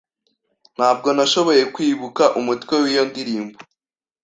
Ntabwo 0.75 1.07
nashoboye 1.17 1.63
kwibuka 1.75 2.23
umutwe 2.39 2.75
w'iyo 2.83 3.03
ndirimbo. 3.09 3.57